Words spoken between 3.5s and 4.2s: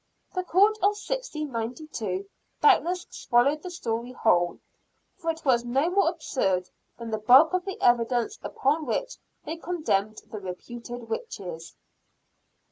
the story